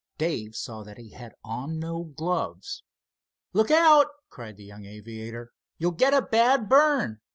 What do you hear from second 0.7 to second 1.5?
that he had